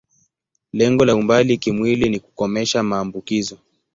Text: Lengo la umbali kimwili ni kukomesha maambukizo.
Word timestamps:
Lengo 0.73 1.05
la 1.05 1.15
umbali 1.15 1.57
kimwili 1.57 2.09
ni 2.09 2.19
kukomesha 2.19 2.83
maambukizo. 2.83 3.57